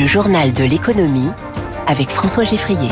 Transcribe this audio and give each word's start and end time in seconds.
Le 0.00 0.06
journal 0.06 0.50
de 0.54 0.64
l'économie 0.64 1.28
avec 1.86 2.08
François 2.08 2.44
Geffrier. 2.44 2.88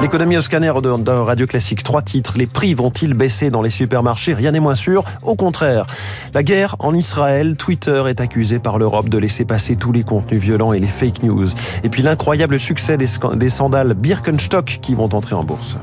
L'économie 0.00 0.36
au 0.36 0.40
scanner 0.40 0.72
de, 0.80 1.10
Radio 1.10 1.48
Classique. 1.48 1.82
Trois 1.82 2.00
titres. 2.00 2.34
Les 2.36 2.46
prix 2.46 2.74
vont-ils 2.74 3.12
baisser 3.12 3.50
dans 3.50 3.60
les 3.60 3.70
supermarchés? 3.70 4.34
Rien 4.34 4.52
n'est 4.52 4.60
moins 4.60 4.76
sûr. 4.76 5.02
Au 5.22 5.34
contraire. 5.34 5.84
La 6.32 6.44
guerre 6.44 6.76
en 6.78 6.94
Israël. 6.94 7.56
Twitter 7.56 8.04
est 8.06 8.20
accusé 8.20 8.60
par 8.60 8.78
l'Europe 8.78 9.08
de 9.08 9.18
laisser 9.18 9.44
passer 9.44 9.74
tous 9.74 9.90
les 9.90 10.04
contenus 10.04 10.40
violents 10.40 10.72
et 10.72 10.78
les 10.78 10.86
fake 10.86 11.24
news. 11.24 11.48
Et 11.82 11.88
puis 11.88 12.02
l'incroyable 12.02 12.60
succès 12.60 12.96
des, 12.96 13.08
des 13.34 13.48
sandales 13.48 13.94
Birkenstock 13.94 14.78
qui 14.80 14.94
vont 14.94 15.12
entrer 15.12 15.34
en 15.34 15.42
bourse. 15.42 15.76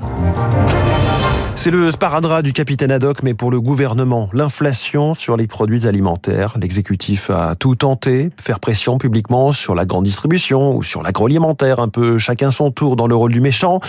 C'est 1.64 1.70
le 1.70 1.92
sparadrap 1.92 2.42
du 2.42 2.54
capitaine 2.54 2.92
Haddock, 2.92 3.22
mais 3.22 3.36
pour 3.36 3.52
le 3.52 3.62
gouvernement, 3.62 4.30
l'inflation 4.34 5.14
sur 5.14 5.38
les 5.38 5.46
produits 5.46 5.86
alimentaires. 5.86 6.56
L'exécutif 6.60 7.30
a 7.30 7.54
tout 7.54 7.76
tenté, 7.76 8.32
faire 8.40 8.60
pression 8.60 8.98
publiquement 8.98 9.52
sur 9.52 9.76
la 9.76 9.86
grande 9.86 10.06
distribution 10.06 10.76
ou 10.76 10.82
sur 10.82 11.04
l'agroalimentaire, 11.04 11.78
un 11.78 11.88
peu 11.88 12.18
chacun 12.18 12.50
son 12.50 12.72
tour 12.72 12.96
dans 12.96 13.06
le 13.06 13.14
rôle 13.14 13.32
du 13.32 13.42
méchant, 13.42 13.80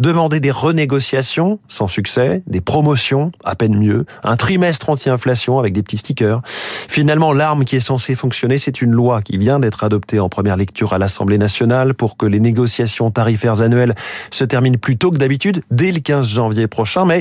demander 0.00 0.40
des 0.40 0.50
renégociations 0.50 1.60
sans 1.68 1.86
succès, 1.86 2.42
des 2.48 2.60
promotions 2.60 3.30
à 3.44 3.54
peine 3.54 3.78
mieux, 3.78 4.06
un 4.24 4.34
trimestre 4.34 4.90
anti-inflation 4.90 5.60
avec 5.60 5.72
des 5.72 5.84
petits 5.84 5.98
stickers. 5.98 6.42
Finalement, 6.88 7.32
l'arme 7.32 7.64
qui 7.64 7.76
est 7.76 7.78
censée 7.78 8.16
fonctionner, 8.16 8.58
c'est 8.58 8.82
une 8.82 8.90
loi 8.90 9.22
qui 9.22 9.38
vient 9.38 9.60
d'être 9.60 9.84
adoptée 9.84 10.18
en 10.18 10.28
première 10.28 10.56
lecture 10.56 10.94
à 10.94 10.98
l'Assemblée 10.98 11.38
nationale 11.38 11.94
pour 11.94 12.16
que 12.16 12.26
les 12.26 12.40
négociations 12.40 13.12
tarifaires 13.12 13.60
annuelles 13.60 13.94
se 14.32 14.42
terminent 14.42 14.78
plus 14.78 14.96
tôt 14.96 15.12
que 15.12 15.18
d'habitude, 15.18 15.62
dès 15.70 15.92
le 15.92 16.00
15 16.00 16.28
janvier 16.28 16.66
prochain. 16.66 17.04
Mais 17.04 17.19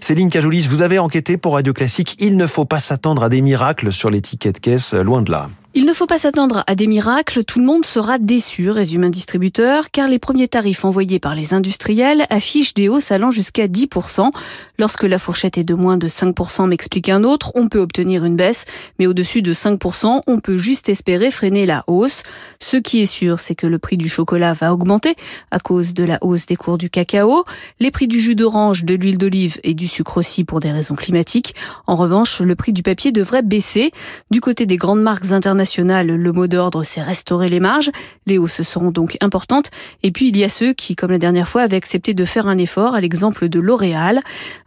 Céline 0.00 0.28
Cajoulis, 0.28 0.66
vous 0.68 0.82
avez 0.82 0.98
enquêté 0.98 1.36
pour 1.36 1.54
Radio 1.54 1.72
Classique. 1.72 2.16
Il 2.18 2.36
ne 2.36 2.46
faut 2.46 2.64
pas 2.64 2.80
s'attendre 2.80 3.22
à 3.24 3.28
des 3.28 3.40
miracles 3.40 3.92
sur 3.92 4.10
les 4.10 4.20
tickets 4.20 4.56
de 4.56 4.60
caisse, 4.60 4.94
loin 4.94 5.22
de 5.22 5.30
là. 5.30 5.48
Il 5.72 5.84
ne 5.84 5.92
faut 5.92 6.06
pas 6.06 6.18
s'attendre 6.18 6.64
à 6.66 6.74
des 6.74 6.88
miracles, 6.88 7.44
tout 7.44 7.60
le 7.60 7.64
monde 7.64 7.84
sera 7.84 8.18
déçu, 8.18 8.70
résume 8.70 9.04
un 9.04 9.08
distributeur, 9.08 9.92
car 9.92 10.08
les 10.08 10.18
premiers 10.18 10.48
tarifs 10.48 10.84
envoyés 10.84 11.20
par 11.20 11.36
les 11.36 11.54
industriels 11.54 12.26
affichent 12.28 12.74
des 12.74 12.88
hausses 12.88 13.12
allant 13.12 13.30
jusqu'à 13.30 13.68
10%. 13.68 14.32
Lorsque 14.80 15.04
la 15.04 15.16
fourchette 15.16 15.58
est 15.58 15.64
de 15.64 15.74
moins 15.74 15.96
de 15.96 16.08
5%, 16.08 16.66
m'explique 16.66 17.08
un 17.08 17.22
autre, 17.22 17.52
on 17.54 17.68
peut 17.68 17.78
obtenir 17.78 18.24
une 18.24 18.34
baisse, 18.34 18.64
mais 18.98 19.06
au-dessus 19.06 19.42
de 19.42 19.54
5%, 19.54 20.22
on 20.26 20.40
peut 20.40 20.58
juste 20.58 20.88
espérer 20.88 21.30
freiner 21.30 21.66
la 21.66 21.84
hausse. 21.86 22.24
Ce 22.58 22.76
qui 22.76 23.00
est 23.00 23.06
sûr, 23.06 23.38
c'est 23.38 23.54
que 23.54 23.68
le 23.68 23.78
prix 23.78 23.96
du 23.96 24.08
chocolat 24.08 24.54
va 24.54 24.74
augmenter 24.74 25.14
à 25.52 25.60
cause 25.60 25.94
de 25.94 26.02
la 26.02 26.18
hausse 26.20 26.46
des 26.46 26.56
cours 26.56 26.78
du 26.78 26.90
cacao, 26.90 27.44
les 27.78 27.92
prix 27.92 28.08
du 28.08 28.18
jus 28.18 28.34
d'orange, 28.34 28.82
de 28.82 28.96
l'huile 28.96 29.18
d'olive 29.18 29.60
et 29.62 29.74
du 29.74 29.86
sucre 29.86 30.16
aussi 30.16 30.42
pour 30.42 30.58
des 30.58 30.72
raisons 30.72 30.96
climatiques. 30.96 31.54
En 31.86 31.94
revanche, 31.94 32.40
le 32.40 32.56
prix 32.56 32.72
du 32.72 32.82
papier 32.82 33.12
devrait 33.12 33.42
baisser. 33.42 33.92
Du 34.32 34.40
côté 34.40 34.66
des 34.66 34.76
grandes 34.76 35.02
marques 35.02 35.30
internationales, 35.30 35.59
le 35.64 36.32
mot 36.32 36.46
d'ordre, 36.46 36.82
c'est 36.84 37.02
restaurer 37.02 37.48
les 37.48 37.60
marges. 37.60 37.90
Les 38.26 38.38
hausses 38.38 38.62
seront 38.62 38.90
donc 38.90 39.16
importantes. 39.20 39.70
Et 40.02 40.10
puis, 40.10 40.28
il 40.28 40.36
y 40.36 40.44
a 40.44 40.48
ceux 40.48 40.72
qui, 40.72 40.96
comme 40.96 41.10
la 41.10 41.18
dernière 41.18 41.48
fois, 41.48 41.62
avaient 41.62 41.76
accepté 41.76 42.14
de 42.14 42.24
faire 42.24 42.46
un 42.46 42.58
effort, 42.58 42.94
à 42.94 43.00
l'exemple 43.00 43.48
de 43.48 43.60
L'Oréal. 43.60 44.20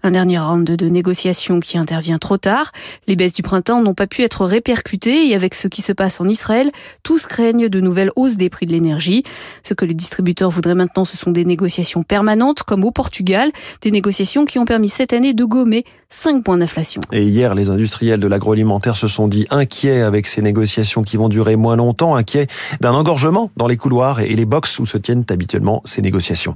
Un 0.03 0.11
dernier 0.11 0.39
round 0.39 0.69
de 0.69 0.89
négociations 0.89 1.59
qui 1.59 1.77
intervient 1.77 2.17
trop 2.17 2.37
tard. 2.37 2.71
Les 3.07 3.15
baisses 3.15 3.33
du 3.33 3.41
printemps 3.41 3.81
n'ont 3.81 3.93
pas 3.93 4.07
pu 4.07 4.21
être 4.21 4.45
répercutées 4.45 5.29
et 5.29 5.35
avec 5.35 5.53
ce 5.53 5.67
qui 5.67 5.81
se 5.81 5.91
passe 5.91 6.19
en 6.21 6.27
Israël, 6.27 6.69
tous 7.03 7.25
craignent 7.25 7.69
de 7.69 7.79
nouvelles 7.79 8.11
hausses 8.15 8.37
des 8.37 8.49
prix 8.49 8.65
de 8.65 8.71
l'énergie. 8.71 9.23
Ce 9.63 9.73
que 9.73 9.85
les 9.85 9.93
distributeurs 9.93 10.49
voudraient 10.49 10.75
maintenant, 10.75 11.05
ce 11.05 11.17
sont 11.17 11.31
des 11.31 11.45
négociations 11.45 12.03
permanentes, 12.03 12.63
comme 12.63 12.83
au 12.83 12.91
Portugal, 12.91 13.51
des 13.81 13.91
négociations 13.91 14.45
qui 14.45 14.59
ont 14.59 14.65
permis 14.65 14.89
cette 14.89 15.13
année 15.13 15.33
de 15.33 15.45
gommer 15.45 15.85
5 16.09 16.43
points 16.43 16.57
d'inflation. 16.57 17.01
Et 17.11 17.23
hier, 17.23 17.55
les 17.55 17.69
industriels 17.69 18.19
de 18.19 18.27
l'agroalimentaire 18.27 18.97
se 18.97 19.07
sont 19.07 19.27
dit 19.27 19.47
inquiets 19.49 20.01
avec 20.01 20.27
ces 20.27 20.41
négociations 20.41 20.82
qui 20.83 21.17
vont 21.17 21.29
durer 21.29 21.55
moins 21.55 21.75
longtemps, 21.75 22.15
inquiet 22.15 22.47
d'un 22.81 22.91
engorgement 22.91 23.51
dans 23.57 23.67
les 23.67 23.77
couloirs 23.77 24.19
et 24.19 24.35
les 24.35 24.45
box 24.45 24.79
où 24.79 24.85
se 24.85 24.97
tiennent 24.97 25.25
habituellement 25.29 25.81
ces 25.85 26.01
négociations. 26.01 26.55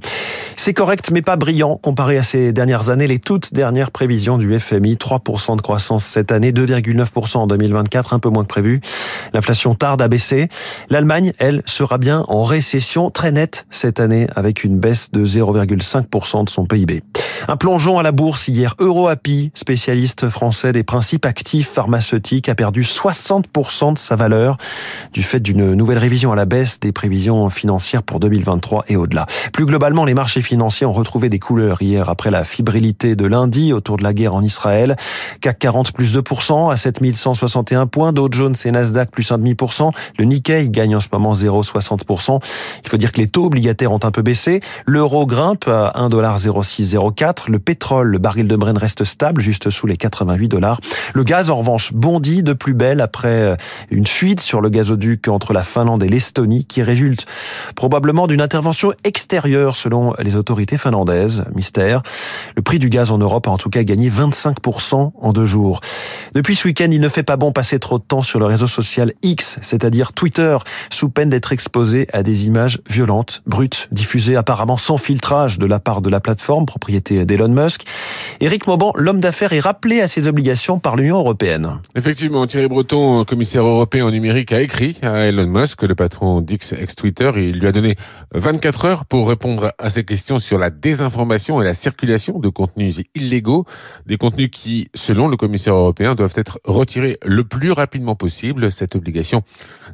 C'est 0.56 0.74
correct, 0.74 1.12
mais 1.12 1.22
pas 1.22 1.36
brillant 1.36 1.78
comparé 1.78 2.18
à 2.18 2.24
ces 2.24 2.52
dernières 2.52 2.90
années. 2.90 3.08
Les 3.08 3.20
toutes 3.20 3.54
dernières 3.54 3.92
prévisions 3.92 4.38
du 4.38 4.60
FMI, 4.60 4.96
3% 4.96 5.56
de 5.56 5.62
croissance 5.62 6.06
cette 6.06 6.32
année, 6.32 6.52
2,9% 6.52 7.38
en 7.38 7.48
2024, 7.48 8.14
un 8.14 8.20
peu 8.20 8.30
moins 8.30 8.44
que 8.44 8.50
prévu. 8.50 8.82
L'inflation 9.34 9.76
tarde 9.76 10.02
à 10.02 10.08
baisser. 10.08 10.50
L'Allemagne, 10.90 11.34
elle, 11.38 11.62
sera 11.66 11.98
bien 11.98 12.24
en 12.28 12.44
récession 12.44 13.10
très 13.10 13.32
nette 13.32 13.66
cette 13.70 14.00
année 14.00 14.28
avec 14.36 14.64
une 14.64 14.78
baisse 14.78 15.12
de 15.12 15.26
0,5% 15.26 16.46
de 16.46 16.50
son 16.50 16.66
PIB. 16.66 17.04
Un 17.48 17.58
plongeon 17.58 18.00
à 18.00 18.04
la 18.04 18.12
bourse 18.12 18.48
hier. 18.48 18.76
EuroAPI, 18.80 19.52
spécialiste 19.54 20.30
français 20.30 20.72
des 20.72 20.84
principes 20.84 21.26
actifs 21.26 21.70
pharmaceutiques, 21.70 22.50
a 22.50 22.56
perdu 22.56 22.82
60% 22.82 23.94
de 23.94 23.98
sa 23.98 24.16
valeur 24.16 24.58
du 25.14 25.24
fait 25.24 25.40
d'une 25.40 25.74
nouvelle 25.74 25.98
révision 25.98 26.32
à 26.32 26.36
la 26.36 26.46
baisse 26.46 26.80
des 26.80 26.92
prévisions 26.92 27.50
financières 27.50 28.04
pour 28.04 28.20
2023 28.20 28.86
et 28.88 28.96
au-delà. 28.96 29.26
Plus 29.54 29.66
globalement, 29.66 30.06
les 30.06 30.14
marchés 30.14 30.42
financiers 30.42 30.86
ont 30.86 30.92
retrouvé 30.92 31.30
des 31.30 31.40
couleurs 31.40 31.82
hier 31.82 32.10
après 32.10 32.32
la 32.32 32.44
fibrilité 32.44 33.16
de 33.16 33.26
lundi 33.26 33.74
autour 33.74 33.98
de 33.98 34.04
la 34.04 34.14
guerre 34.14 34.34
en 34.34 34.42
Israël. 34.42 34.96
CAC 35.42 35.60
40 35.60 35.92
plus 35.92 36.16
2% 36.16 36.72
à 36.72 36.78
7161 36.78 37.88
points. 37.88 38.14
Dow 38.14 38.30
Jones 38.32 38.56
et 38.66 38.72
Nasdaq 38.72 39.12
plus 39.12 39.32
1,5%. 39.32 39.92
Le 40.18 40.26
Nikkei 40.26 40.70
gagne 40.70 40.96
en 40.96 41.02
ce 41.02 41.08
moment 41.12 41.34
0,60%. 41.34 42.40
Il 42.84 42.90
faut 42.90 42.98
dire 42.98 43.12
que 43.12 43.22
les 43.22 43.28
taux 43.28 43.46
obligataires 43.46 43.92
ont 43.92 44.00
un 44.04 44.12
peu 44.12 44.22
baissé. 44.22 44.62
L'euro 44.86 45.26
grimpe 45.26 45.68
à 45.68 45.94
1,0604. 45.98 47.27
Le 47.48 47.60
pétrole, 47.60 48.08
le 48.08 48.20
baril 48.20 48.48
de 48.48 48.56
Brent 48.56 48.78
reste 48.78 49.04
stable, 49.04 49.42
juste 49.42 49.70
sous 49.70 49.86
les 49.86 49.98
88 49.98 50.48
dollars. 50.48 50.80
Le 51.14 51.26
gaz, 51.26 51.50
en 51.50 51.58
revanche, 51.58 51.92
bondit 51.94 52.42
de 52.42 52.54
plus 52.54 52.74
belle 52.74 53.02
après 53.02 53.28
euh, 53.28 53.56
une 53.92 54.08
fuite 54.08 54.40
sur 54.40 54.62
le 54.62 54.70
gazoduc 54.70 55.28
entre 55.28 55.52
la 55.52 55.64
Finlande 55.64 56.04
et 56.04 56.08
l'Estonie 56.08 56.64
qui 56.64 56.82
résulte 56.84 57.26
probablement 57.76 58.28
d'une 58.28 58.40
intervention 58.40 58.94
extérieure 59.04 59.76
selon 59.76 60.14
les 60.20 60.38
autorités 60.38 60.78
finlandaises. 60.78 61.44
Mystère. 61.54 62.02
Le 62.56 62.62
prix 62.62 62.80
du 62.80 62.90
gaz 62.90 63.12
en 63.12 63.18
Europe 63.18 63.48
a 63.48 63.52
en 63.52 63.58
tout 63.58 63.70
cas 63.70 63.84
gagné 63.84 64.10
25% 64.10 65.12
en 65.20 65.34
deux 65.34 65.46
jours. 65.46 65.82
Depuis 66.34 66.56
ce 66.56 66.66
week-end, 66.66 66.88
il 66.92 67.02
ne 67.02 67.10
fait 67.10 67.24
pas 67.24 67.36
bon 67.36 67.52
passer 67.52 67.78
trop 67.78 67.98
de 67.98 68.04
temps 68.04 68.22
sur 68.22 68.40
le 68.40 68.46
réseau 68.46 68.68
social 68.68 69.12
X, 69.22 69.58
c'est-à-dire 69.62 70.14
Twitter, 70.14 70.58
sous 70.90 71.10
peine 71.10 71.30
d'être 71.30 71.52
exposé 71.52 72.08
à 72.14 72.24
des 72.24 72.48
images 72.48 72.80
violentes, 72.90 73.42
brutes, 73.46 73.90
diffusées 73.92 74.38
apparemment 74.38 74.78
sans 74.78 74.98
filtrage 74.98 75.60
de 75.60 75.66
la 75.66 75.80
part 75.80 76.02
de 76.02 76.10
la 76.10 76.22
plateforme, 76.22 76.66
propriété 76.66 77.17
d'Elon 77.26 77.54
Musk. 77.54 77.84
Éric 78.40 78.68
Mauban, 78.68 78.94
l'homme 78.96 79.20
d'affaires, 79.20 79.54
est 79.54 79.60
rappelé 79.60 80.02
à 80.02 80.08
ses 80.08 80.28
obligations 80.28 80.80
par 80.80 80.96
l'Union 80.96 81.18
européenne. 81.18 81.80
Effectivement, 81.96 82.46
Thierry 82.48 82.68
Breton, 82.68 83.24
commissaire 83.26 83.64
européen 83.64 84.06
au 84.06 84.12
numérique, 84.12 84.52
a 84.52 84.62
écrit 84.62 84.98
à 85.02 85.26
Elon 85.26 85.48
Musk, 85.48 85.84
le 85.84 85.96
patron 85.96 86.42
d'X 86.42 86.74
ex-Twitter, 86.74 87.32
et 87.36 87.46
il 87.46 87.60
lui 87.60 87.68
a 87.68 87.72
donné 87.72 87.96
24 88.34 88.86
heures 88.86 89.06
pour 89.06 89.30
répondre 89.30 89.74
à 89.78 89.90
ses 89.90 90.04
questions 90.04 90.40
sur 90.40 90.58
la 90.58 90.70
désinformation 90.70 91.62
et 91.62 91.66
la 91.66 91.74
circulation 91.74 92.40
de 92.40 92.50
contenus 92.50 93.02
illégaux, 93.16 93.66
des 94.06 94.18
contenus 94.18 94.50
qui, 94.52 94.90
selon 94.94 95.28
le 95.28 95.38
commissaire 95.38 95.76
européen, 95.76 96.16
doivent 96.16 96.34
être 96.36 96.60
retirés 96.66 97.18
le 97.26 97.44
plus 97.44 97.72
rapidement 97.72 98.16
possible. 98.16 98.72
Cette 98.72 98.96
obligation 98.96 99.44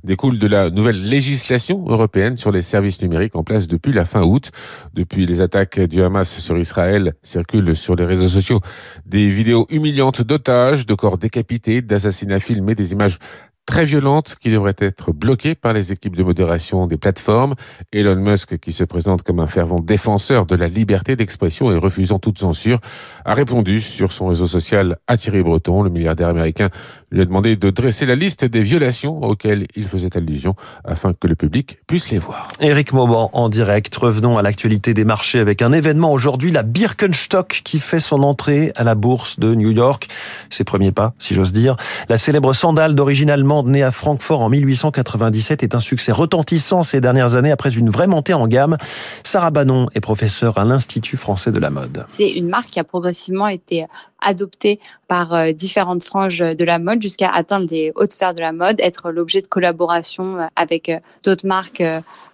découle 0.04 0.38
de 0.38 0.48
la 0.48 0.70
nouvelle 0.70 1.08
législation 1.08 1.86
européenne 1.88 2.38
sur 2.38 2.52
les 2.52 2.62
services 2.62 3.02
numériques 3.02 3.36
en 3.36 3.44
place 3.44 3.68
depuis 3.68 3.94
la 3.94 4.06
fin 4.06 4.24
août. 4.24 4.52
Depuis 4.94 5.26
les 5.26 5.42
attaques 5.42 5.80
du 5.80 6.02
Hamas 6.02 6.40
sur 6.40 6.58
Israël, 6.58 7.14
circulent 7.24 7.76
sur 7.76 7.96
les 7.96 8.06
réseaux 8.06 8.22
sociaux. 8.28 8.59
Des 9.06 9.29
vidéos 9.29 9.66
humiliantes 9.69 10.22
d'otages, 10.22 10.85
de 10.85 10.94
corps 10.94 11.17
décapités, 11.17 11.81
d'assassinats 11.81 12.39
filmés, 12.39 12.75
des 12.75 12.91
images 12.91 13.19
très 13.66 13.85
violente 13.85 14.35
qui 14.40 14.51
devrait 14.51 14.75
être 14.78 15.12
bloquée 15.12 15.56
par 15.56 15.74
les 15.74 15.91
équipes 15.91 16.16
de 16.16 16.24
modération 16.24 16.85
des 16.88 16.97
plateformes. 16.97 17.56
Elon 17.91 18.16
Musk, 18.16 18.57
qui 18.59 18.72
se 18.72 18.84
présente 18.84 19.24
comme 19.24 19.40
un 19.40 19.47
fervent 19.47 19.79
défenseur 19.79 20.46
de 20.46 20.56
la 20.56 20.68
liberté 20.68 21.16
d'expression 21.16 21.72
et 21.72 21.78
refusant 21.78 22.19
toute 22.19 22.40
censure, 22.40 22.79
a 23.25 23.34
répondu 23.34 23.81
sur 23.81 24.12
son 24.12 24.28
réseau 24.28 24.47
social 24.47 24.97
à 25.07 25.18
Thierry 25.18 25.44
Breton, 25.44 25.81
le 25.81 25.90
milliardaire 25.90 26.28
américain 26.28 26.69
lui 27.12 27.22
a 27.22 27.25
demandé 27.25 27.56
de 27.56 27.69
dresser 27.69 28.07
la 28.07 28.16
liste 28.16 28.44
des 28.44 28.62
violations 28.62 29.22
auxquelles 29.22 29.68
il 29.75 29.85
faisait 29.85 30.18
allusion 30.18 30.56
afin 30.84 31.11
que 31.14 31.28
le 31.28 31.35
public 31.35 31.78
puisse 31.85 32.09
les 32.09 32.17
voir. 32.17 32.47
Éric 32.59 32.91
Mauban 32.91 33.29
en 33.34 33.49
direct. 33.49 33.96
Revenons 33.96 34.38
à 34.40 34.41
l'actualité 34.41 34.96
des 34.96 35.05
marchés 35.05 35.40
avec 35.40 35.61
un 35.61 35.72
événement 35.72 36.11
aujourd'hui, 36.11 36.52
la 36.52 36.64
Birkenstock 36.64 37.61
qui 37.64 37.79
fait 37.79 37.99
son 37.99 38.23
entrée 38.23 38.72
à 38.76 38.84
la 38.84 38.96
bourse 38.96 39.40
de 39.40 39.53
New 39.53 39.70
York. 39.70 40.08
Ses 40.49 40.64
premiers 40.64 40.91
pas, 40.91 41.14
si 41.20 41.35
j'ose 41.35 41.53
dire. 41.53 41.76
La 42.09 42.17
célèbre 42.17 42.53
sandale 42.53 42.96
d'origine 42.96 43.29
allemande 43.29 43.53
née 43.61 43.84
à 43.84 43.91
Francfort 43.91 44.41
en 44.41 44.50
1897 44.50 45.61
est 45.61 45.76
un 45.76 45.79
succès 45.79 46.11
retentissant 46.11 46.82
ces 46.82 47.00
dernières 47.00 47.35
années 47.35 47.52
après 47.52 47.78
une 47.78 47.91
vraie 47.91 48.08
montée 48.08 48.34
en 48.34 48.47
gamme. 48.47 48.78
Sarah 49.23 49.52
Bannon 49.52 49.88
est 49.94 50.00
professeure 50.00 50.58
à 50.58 50.66
l'Institut 50.66 51.17
français 51.17 51.52
de 51.52 51.59
la 51.59 51.70
mode. 51.70 52.05
C'est 52.08 52.32
une 52.32 52.50
marque 52.50 52.72
qui 52.72 52.79
a 52.79 52.84
progressivement 52.84 53.47
été 53.47 53.85
adoptée 54.23 54.79
par 55.08 55.34
euh, 55.34 55.52
différentes 55.52 56.03
franges 56.03 56.40
de 56.40 56.64
la 56.64 56.79
mode 56.79 57.02
jusqu'à 57.02 57.29
atteindre 57.29 57.67
les 57.70 57.91
hautes 57.96 58.14
sphères 58.14 58.34
de 58.34 58.41
la 58.41 58.52
mode, 58.52 58.78
être 58.79 59.11
l'objet 59.11 59.41
de 59.41 59.47
collaboration 59.47 60.38
euh, 60.38 60.46
avec 60.55 60.90
euh, 60.90 61.00
d'autres 61.23 61.46
marques 61.46 61.84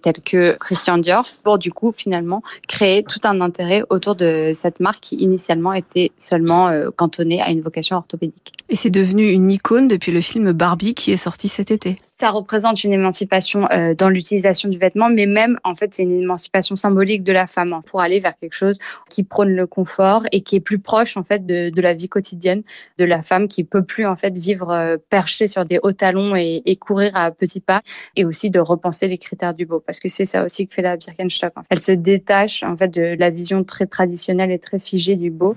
telles 0.02 0.20
que 0.24 0.56
Christian 0.58 0.98
Dior 0.98 1.24
pour 1.42 1.58
du 1.58 1.72
coup 1.72 1.92
finalement 1.94 2.42
créer 2.68 3.02
tout 3.02 3.20
un 3.24 3.40
intérêt 3.40 3.82
autour 3.90 4.14
de 4.14 4.52
cette 4.54 4.80
marque 4.80 5.00
qui 5.00 5.16
initialement 5.16 5.72
était 5.72 6.12
seulement 6.16 6.70
cantonnée 6.96 7.42
à 7.42 7.50
une 7.50 7.60
vocation 7.60 7.96
orthopédique. 7.96 8.52
Et 8.68 8.76
c'est 8.76 8.90
devenu 8.90 9.28
une 9.28 9.50
icône 9.50 9.88
depuis 9.88 10.12
le 10.12 10.20
film 10.20 10.52
Barbie 10.52 10.94
qui 10.94 11.09
est 11.12 11.16
sorti 11.16 11.48
cet 11.48 11.70
été. 11.70 11.98
Ça 12.20 12.30
représente 12.30 12.84
une 12.84 12.92
émancipation 12.92 13.66
euh, 13.70 13.94
dans 13.94 14.10
l'utilisation 14.10 14.68
du 14.68 14.76
vêtement, 14.76 15.08
mais 15.08 15.24
même 15.24 15.58
en 15.64 15.74
fait 15.74 15.94
c'est 15.94 16.02
une 16.02 16.20
émancipation 16.20 16.76
symbolique 16.76 17.22
de 17.22 17.32
la 17.32 17.46
femme 17.46 17.72
hein, 17.72 17.82
pour 17.86 18.02
aller 18.02 18.20
vers 18.20 18.36
quelque 18.38 18.54
chose 18.54 18.78
qui 19.08 19.22
prône 19.22 19.54
le 19.56 19.66
confort 19.66 20.24
et 20.30 20.42
qui 20.42 20.56
est 20.56 20.60
plus 20.60 20.78
proche 20.78 21.16
en 21.16 21.24
fait 21.24 21.46
de, 21.46 21.80
la 21.80 21.94
vie 21.94 22.10
quotidienne 22.10 22.62
de 22.98 23.04
la 23.06 23.22
femme 23.22 23.48
qui 23.48 23.64
peut 23.64 23.82
plus 23.82 24.04
en 24.04 24.16
fait 24.16 24.36
vivre 24.36 24.70
euh, 24.70 24.98
perchée 25.08 25.48
sur 25.48 25.64
des 25.64 25.78
hauts 25.82 25.92
talons 25.92 26.36
et, 26.36 26.76
courir 26.76 27.16
à 27.16 27.30
petits 27.30 27.60
pas 27.60 27.80
et 28.16 28.24
aussi 28.24 28.50
de 28.50 28.60
repenser 28.60 29.08
les 29.08 29.18
critères 29.18 29.54
du 29.54 29.64
beau 29.64 29.80
parce 29.80 29.98
que 29.98 30.08
c'est 30.08 30.26
ça 30.26 30.44
aussi 30.44 30.66
que 30.66 30.74
fait 30.74 30.82
la 30.82 30.96
Birkenstock. 30.96 31.54
Elle 31.70 31.80
se 31.80 31.92
détache 31.92 32.62
en 32.62 32.76
fait 32.76 32.88
de 32.88 33.16
la 33.18 33.30
vision 33.30 33.64
très 33.64 33.86
traditionnelle 33.86 34.50
et 34.50 34.58
très 34.58 34.78
figée 34.78 35.16
du 35.16 35.30
beau 35.30 35.56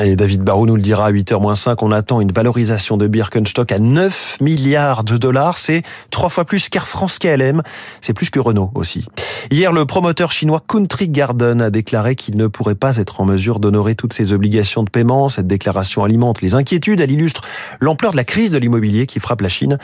et 0.00 0.16
David 0.16 0.42
Barou 0.42 0.64
nous 0.64 0.76
le 0.76 0.82
dira 0.82 1.06
à 1.06 1.12
8h-5, 1.12 1.76
on 1.82 1.92
attend 1.92 2.20
une 2.20 2.32
valorisation 2.32 2.96
de 2.96 3.06
Birkenstock 3.06 3.72
à 3.72 3.78
9 3.78 4.38
milliards 4.40 5.04
de 5.04 5.18
dollars. 5.18 5.58
C'est 5.58 5.82
trois 6.10 6.30
fois 6.30 6.44
plus 6.44 6.68
qu'Air 6.68 6.88
France 6.88 7.18
KLM. 7.18 7.62
C'est 8.00 8.14
plus 8.14 8.30
que 8.30 8.40
Renault 8.40 8.70
aussi. 8.74 9.06
Hier, 9.50 9.72
le 9.72 9.84
promoteur 9.84 10.32
chinois 10.32 10.62
Country 10.66 11.08
Garden 11.08 11.60
a 11.60 11.70
déclaré 11.70 12.16
qu'il 12.16 12.36
ne 12.38 12.46
pourrait 12.46 12.74
pas 12.74 12.96
être 12.96 13.20
en 13.20 13.26
mesure 13.26 13.58
d'honorer 13.58 13.94
toutes 13.94 14.14
ses 14.14 14.32
obligations 14.32 14.82
de 14.82 14.90
paiement. 14.90 15.28
Cette 15.28 15.46
déclaration 15.46 16.04
alimente 16.04 16.40
les 16.40 16.54
inquiétudes. 16.54 17.00
Elle 17.00 17.12
illustre 17.12 17.42
l'ampleur 17.80 18.12
de 18.12 18.16
la 18.16 18.24
crise 18.24 18.50
de 18.52 18.58
l'immobilier 18.58 19.06
qui 19.06 19.20
frappe 19.20 19.42
la 19.42 19.48
Chine. 19.48 19.78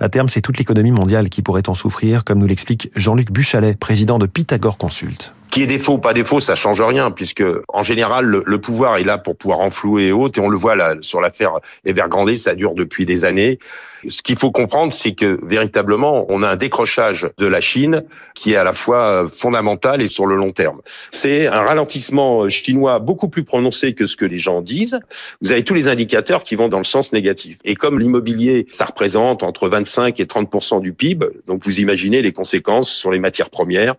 À 0.00 0.08
terme, 0.08 0.28
c'est 0.28 0.40
toute 0.40 0.58
l'économie 0.58 0.92
mondiale 0.92 1.28
qui 1.28 1.42
pourrait 1.42 1.68
en 1.68 1.74
souffrir, 1.74 2.24
comme 2.24 2.38
nous 2.38 2.46
l'explique 2.46 2.90
Jean-Luc 2.96 3.30
Buchalet, 3.30 3.74
président 3.74 4.18
de 4.18 4.26
Pythagore 4.26 4.76
Consult. 4.76 5.32
Qui 5.52 5.64
est 5.64 5.66
défaut 5.66 5.92
ou 5.92 5.98
pas 5.98 6.14
défaut, 6.14 6.40
ça 6.40 6.54
change 6.54 6.80
rien, 6.80 7.10
puisque 7.10 7.44
en 7.68 7.82
général, 7.82 8.24
le, 8.24 8.58
pouvoir 8.58 8.96
est 8.96 9.04
là 9.04 9.18
pour 9.18 9.36
pouvoir 9.36 9.60
enflouer 9.60 10.06
et 10.06 10.12
autres, 10.12 10.38
et 10.38 10.42
on 10.42 10.48
le 10.48 10.56
voit 10.56 10.76
là 10.76 10.94
sur 11.02 11.20
l'affaire 11.20 11.58
Evergrande, 11.84 12.34
ça 12.36 12.54
dure 12.54 12.72
depuis 12.72 13.04
des 13.04 13.26
années. 13.26 13.58
Ce 14.08 14.22
qu'il 14.22 14.36
faut 14.36 14.50
comprendre, 14.50 14.92
c'est 14.92 15.12
que 15.12 15.38
véritablement, 15.42 16.26
on 16.28 16.42
a 16.42 16.48
un 16.48 16.56
décrochage 16.56 17.28
de 17.38 17.46
la 17.46 17.60
Chine 17.60 18.02
qui 18.34 18.52
est 18.52 18.56
à 18.56 18.64
la 18.64 18.72
fois 18.72 19.28
fondamental 19.28 20.02
et 20.02 20.06
sur 20.06 20.26
le 20.26 20.36
long 20.36 20.50
terme. 20.50 20.80
C'est 21.10 21.46
un 21.46 21.60
ralentissement 21.60 22.48
chinois 22.48 22.98
beaucoup 22.98 23.28
plus 23.28 23.44
prononcé 23.44 23.94
que 23.94 24.06
ce 24.06 24.16
que 24.16 24.24
les 24.24 24.38
gens 24.38 24.60
disent. 24.60 24.98
Vous 25.40 25.52
avez 25.52 25.64
tous 25.64 25.74
les 25.74 25.88
indicateurs 25.88 26.42
qui 26.42 26.54
vont 26.54 26.68
dans 26.68 26.78
le 26.78 26.84
sens 26.84 27.12
négatif. 27.12 27.58
Et 27.64 27.74
comme 27.74 27.98
l'immobilier, 27.98 28.66
ça 28.72 28.86
représente 28.86 29.42
entre 29.42 29.68
25 29.68 30.18
et 30.20 30.24
30% 30.24 30.80
du 30.80 30.92
PIB, 30.92 31.26
donc 31.46 31.64
vous 31.64 31.80
imaginez 31.80 32.22
les 32.22 32.32
conséquences 32.32 32.90
sur 32.90 33.10
les 33.10 33.18
matières 33.18 33.50
premières 33.50 33.94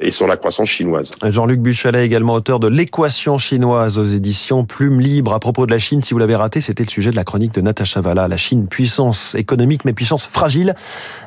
et 0.00 0.10
sur 0.10 0.26
la 0.26 0.36
croissance 0.36 0.68
chinoise. 0.68 1.10
Jean-Luc 1.22 1.60
Buchalet, 1.60 2.04
également 2.04 2.34
auteur 2.34 2.60
de 2.60 2.68
L'équation 2.68 3.38
chinoise 3.38 3.98
aux 3.98 4.04
éditions 4.04 4.64
Plume 4.64 5.00
Libre. 5.00 5.32
À 5.32 5.40
propos 5.40 5.66
de 5.66 5.70
la 5.70 5.78
Chine, 5.78 6.02
si 6.02 6.12
vous 6.12 6.18
l'avez 6.18 6.34
raté, 6.34 6.60
c'était 6.60 6.84
le 6.84 6.90
sujet 6.90 7.10
de 7.10 7.16
la 7.16 7.24
chronique 7.24 7.54
de 7.54 7.60
Natacha 7.60 8.00
Valla, 8.00 8.28
la 8.28 8.36
Chine 8.36 8.68
puissance 8.68 9.34
économique 9.46 9.84
mais 9.84 9.92
puissance 9.92 10.26
fragile. 10.26 10.74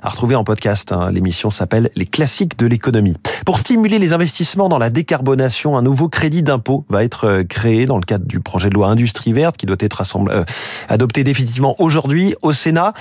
À 0.04 0.10
retrouver 0.10 0.36
en 0.36 0.44
podcast. 0.44 0.92
Hein. 0.92 1.10
L'émission 1.12 1.50
s'appelle 1.50 1.89
Les 1.95 2.06
classiques 2.06 2.60
de 2.60 2.66
l'économie. 2.68 3.16
Pour 3.45 3.60
stimuler 3.60 3.98
les 3.98 4.12
investissements 4.12 4.68
dans 4.68 4.77
la 4.77 4.89
décarbonation, 4.89 5.77
un 5.77 5.81
nouveau 5.81 6.10
crédit 6.10 6.44
d'impôt 6.44 6.86
va 6.89 7.06
être 7.06 7.25
euh, 7.25 7.44
créé 7.44 7.86
dans 7.86 7.95
le 7.95 8.04
cadre 8.04 8.25
du 8.25 8.42
projet 8.42 8.69
de 8.69 8.74
loi 8.74 8.89
Industrie 8.89 9.31
verte 9.31 9.56
qui 9.56 9.66
doit 9.66 9.77
être 9.80 10.04
euh, 10.30 10.44
adopté 10.89 11.24
définitivement 11.24 11.75
aujourd'hui 11.80 12.36
au 12.42 12.51
Sénat. 12.51 12.94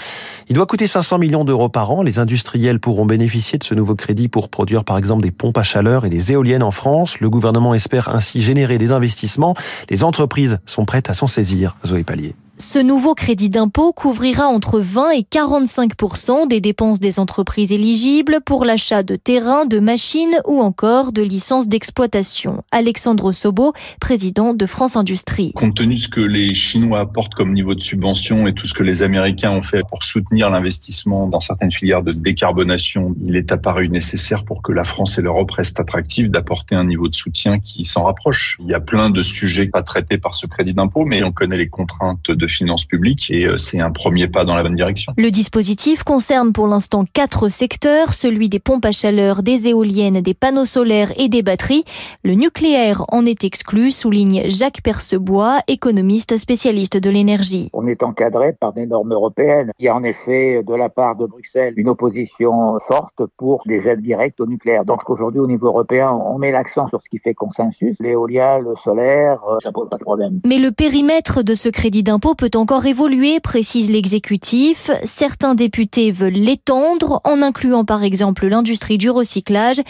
Il 0.48 0.54
doit 0.54 0.66
coûter 0.66 0.86
500 0.86 1.18
millions 1.18 1.44
d'euros 1.44 1.68
par 1.68 1.90
an. 1.90 2.02
Les 2.02 2.20
industriels 2.20 2.78
pourront 2.78 3.04
bénéficier 3.04 3.58
de 3.58 3.64
ce 3.64 3.74
nouveau 3.74 3.96
crédit 3.96 4.28
pour 4.28 4.48
produire 4.48 4.84
par 4.84 4.98
exemple 4.98 5.22
des 5.22 5.32
pompes 5.32 5.58
à 5.58 5.64
chaleur 5.64 6.04
et 6.04 6.10
des 6.10 6.32
éoliennes 6.32 6.62
en 6.62 6.70
France. 6.70 7.18
Le 7.18 7.28
gouvernement 7.28 7.74
espère 7.74 8.08
ainsi 8.14 8.40
générer 8.40 8.78
des 8.78 8.92
investissements. 8.92 9.54
Les 9.90 10.04
entreprises 10.04 10.58
sont 10.66 10.84
prêtes 10.84 11.10
à 11.10 11.14
s'en 11.14 11.26
saisir. 11.26 11.76
Zoé 11.84 12.04
Pallier. 12.04 12.34
Ce 12.60 12.80
nouveau 12.80 13.14
crédit 13.14 13.50
d'impôt 13.50 13.92
couvrira 13.92 14.46
entre 14.46 14.80
20 14.80 15.10
et 15.12 15.20
45% 15.22 16.48
des 16.48 16.60
dépenses 16.60 16.98
des 16.98 17.20
entreprises 17.20 17.72
éligibles 17.72 18.38
pour 18.44 18.64
l'achat 18.64 19.04
de 19.04 19.14
terrains, 19.14 19.64
de 19.64 19.78
machines 19.78 20.40
ou 20.44 20.60
encore 20.60 21.12
de 21.12 21.22
licences 21.22 21.68
d'exploitation. 21.68 22.64
Alexandre 22.72 23.30
Sobo, 23.30 23.74
président 24.00 24.54
de 24.54 24.66
France 24.66 24.96
Industrie. 24.96 25.52
Compte 25.52 25.76
tenu 25.76 25.94
de 25.94 26.00
ce 26.00 26.08
que 26.08 26.20
les 26.20 26.54
Chinois 26.54 27.00
apportent 27.00 27.34
comme 27.34 27.52
niveau 27.52 27.76
de 27.76 27.80
subvention 27.80 28.48
et 28.48 28.54
tout 28.54 28.66
ce 28.66 28.74
que 28.74 28.82
les 28.82 29.02
Américains 29.02 29.52
ont 29.52 29.62
fait 29.62 29.84
pour 29.88 30.02
soutenir 30.02 30.50
l'investissement 30.50 31.28
dans 31.28 31.40
certaines 31.40 31.72
filières 31.72 32.02
de 32.02 32.12
décarbonation, 32.12 33.14
il 33.24 33.36
est 33.36 33.52
apparu 33.52 33.88
nécessaire 33.88 34.44
pour 34.44 34.62
que 34.62 34.72
la 34.72 34.84
France 34.84 35.16
et 35.16 35.22
l'Europe 35.22 35.52
restent 35.52 35.78
attractives 35.78 36.30
d'apporter 36.30 36.74
un 36.74 36.84
niveau 36.84 37.08
de 37.08 37.14
soutien 37.14 37.60
qui 37.60 37.84
s'en 37.84 38.04
rapproche. 38.04 38.56
Il 38.60 38.66
y 38.66 38.74
a 38.74 38.80
plein 38.80 39.10
de 39.10 39.22
sujets 39.22 39.66
pas 39.66 39.82
traités 39.82 40.18
par 40.18 40.34
ce 40.34 40.46
crédit 40.46 40.74
d'impôt, 40.74 41.04
mais 41.04 41.22
on 41.22 41.30
connaît 41.30 41.56
les 41.56 41.68
contraintes 41.68 42.30
de 42.30 42.47
finances 42.48 42.84
publiques 42.84 43.30
et 43.30 43.46
euh, 43.46 43.56
c'est 43.56 43.80
un 43.80 43.90
premier 43.90 44.28
pas 44.28 44.44
dans 44.44 44.54
la 44.54 44.62
bonne 44.62 44.74
direction. 44.74 45.12
Le 45.16 45.30
dispositif 45.30 46.02
concerne 46.02 46.52
pour 46.52 46.66
l'instant 46.66 47.04
quatre 47.12 47.48
secteurs, 47.48 48.14
celui 48.14 48.48
des 48.48 48.58
pompes 48.58 48.84
à 48.84 48.92
chaleur, 48.92 49.42
des 49.42 49.68
éoliennes, 49.68 50.20
des 50.20 50.34
panneaux 50.34 50.64
solaires 50.64 51.12
et 51.16 51.28
des 51.28 51.42
batteries. 51.42 51.84
Le 52.24 52.34
nucléaire 52.34 53.04
en 53.08 53.24
est 53.26 53.44
exclu, 53.44 53.90
souligne 53.90 54.42
Jacques 54.46 54.82
Percebois, 54.82 55.60
économiste 55.68 56.36
spécialiste 56.36 56.96
de 56.96 57.10
l'énergie. 57.10 57.70
On 57.72 57.86
est 57.86 58.02
encadré 58.02 58.52
par 58.52 58.72
des 58.72 58.86
normes 58.86 59.12
européennes. 59.12 59.72
Il 59.78 59.86
y 59.86 59.88
a 59.88 59.94
en 59.94 60.02
effet 60.02 60.62
de 60.62 60.74
la 60.74 60.88
part 60.88 61.16
de 61.16 61.26
Bruxelles 61.26 61.74
une 61.76 61.88
opposition 61.88 62.78
forte 62.80 63.22
pour 63.36 63.62
des 63.66 63.88
aides 63.88 64.02
directes 64.02 64.40
au 64.40 64.46
nucléaire. 64.46 64.84
Donc 64.84 65.08
aujourd'hui 65.10 65.40
au 65.40 65.46
niveau 65.46 65.68
européen, 65.68 66.10
on 66.10 66.38
met 66.38 66.50
l'accent 66.50 66.88
sur 66.88 67.02
ce 67.02 67.08
qui 67.08 67.18
fait 67.18 67.34
consensus. 67.34 67.96
L'éolien, 68.00 68.58
le 68.58 68.74
solaire, 68.76 69.40
euh, 69.48 69.56
ça 69.62 69.72
pose 69.72 69.88
pas 69.88 69.96
de 69.96 70.04
problème. 70.04 70.40
Mais 70.46 70.58
le 70.58 70.70
périmètre 70.70 71.42
de 71.42 71.54
ce 71.54 71.68
crédit 71.68 72.02
d'impôt 72.02 72.34
peut 72.38 72.50
encore 72.54 72.86
évoluer, 72.86 73.40
précise 73.40 73.90
l'exécutif. 73.90 74.90
Certains 75.02 75.54
députés 75.54 76.12
veulent 76.12 76.32
l'étendre 76.32 77.20
en 77.24 77.42
incluant 77.42 77.84
par 77.84 78.04
exemple 78.04 78.46
l'industrie 78.46 78.96
du 78.96 79.10
recyclage. 79.10 79.80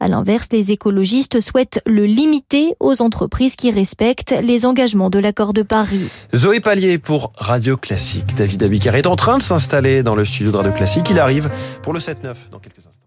À 0.00 0.08
l'inverse, 0.08 0.48
les 0.50 0.72
écologistes 0.72 1.40
souhaitent 1.40 1.80
le 1.86 2.06
limiter 2.06 2.74
aux 2.80 3.02
entreprises 3.02 3.54
qui 3.56 3.70
respectent 3.70 4.34
les 4.42 4.64
engagements 4.64 5.10
de 5.10 5.18
l'accord 5.18 5.52
de 5.52 5.62
Paris. 5.62 6.08
Zoé 6.34 6.60
Pallier 6.60 6.98
pour 6.98 7.30
Radio 7.36 7.76
Classique. 7.76 8.34
David 8.34 8.62
Abicard 8.62 8.96
est 8.96 9.06
en 9.06 9.16
train 9.16 9.36
de 9.36 9.42
s'installer 9.42 10.02
dans 10.02 10.14
le 10.14 10.24
studio 10.24 10.50
de 10.50 10.56
Radio 10.56 10.72
Classique. 10.72 11.10
Il 11.10 11.18
arrive 11.18 11.50
pour 11.82 11.92
le 11.92 12.00
7-9 12.00 12.34
dans 12.50 12.58
quelques 12.58 12.78
instants. 12.78 12.97